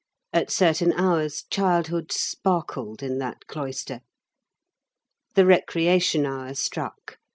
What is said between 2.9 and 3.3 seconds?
in